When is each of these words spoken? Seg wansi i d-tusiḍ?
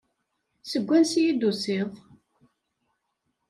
Seg 0.69 0.83
wansi 0.87 1.21
i 1.29 1.33
d-tusiḍ? 1.33 1.91